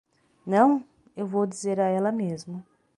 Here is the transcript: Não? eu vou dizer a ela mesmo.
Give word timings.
Não? 0.47 0.83
eu 1.15 1.27
vou 1.27 1.45
dizer 1.45 1.79
a 1.79 1.85
ela 1.85 2.11
mesmo. 2.11 2.65